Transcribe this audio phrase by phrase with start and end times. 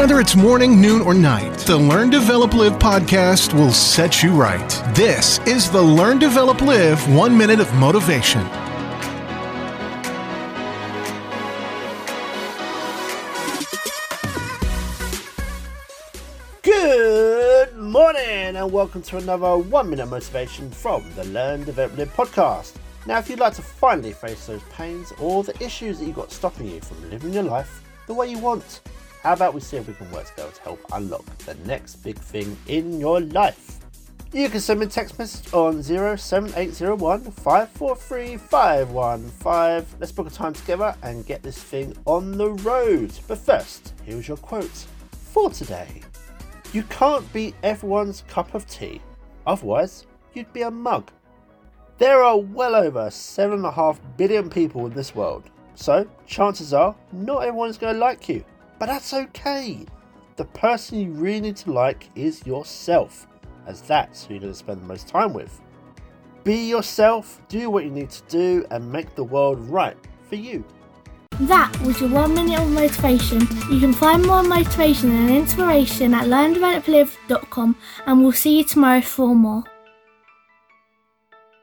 [0.00, 4.70] Whether it's morning, noon, or night, the Learn, Develop, Live podcast will set you right.
[4.94, 8.40] This is the Learn, Develop, Live One Minute of Motivation.
[16.62, 22.72] Good morning and welcome to another one minute motivation from the Learn Develop Live podcast.
[23.06, 26.32] Now, if you'd like to finally face those pains or the issues that you've got
[26.32, 28.80] stopping you from living your life the way you want,
[29.22, 32.18] how about we see if we can work together to help unlock the next big
[32.18, 33.78] thing in your life?
[34.32, 39.98] You can send me a text message on 07801 543 515.
[39.98, 43.12] Let's book a time together and get this thing on the road.
[43.26, 46.00] But first, here's your quote for today.
[46.72, 49.02] You can't be everyone's cup of tea,
[49.46, 51.10] otherwise, you'd be a mug.
[51.98, 57.76] There are well over 7.5 billion people in this world, so chances are not everyone's
[57.76, 58.44] going to like you,
[58.80, 59.84] but that's okay.
[60.36, 63.26] The person you really need to like is yourself,
[63.66, 65.60] as that's who you're going to spend the most time with.
[66.44, 69.98] Be yourself, do what you need to do, and make the world right
[70.30, 70.64] for you.
[71.40, 73.40] That was your one minute of motivation.
[73.70, 77.76] You can find more motivation and inspiration at learndeveloplive.com
[78.06, 79.64] and we'll see you tomorrow for more.